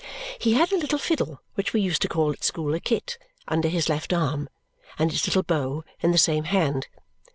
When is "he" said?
0.39-0.53